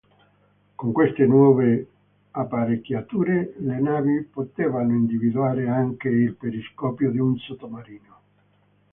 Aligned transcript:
Con 0.77 0.91
queste 0.93 1.27
nuove 1.27 1.87
apparecchiature 2.31 3.53
le 3.59 3.79
navi 3.79 4.23
potevano 4.23 4.93
individuare 4.95 5.69
anche 5.69 6.09
il 6.09 6.33
periscopio 6.33 7.11
di 7.11 7.19
un 7.19 7.37
sottomarino. 7.37 8.21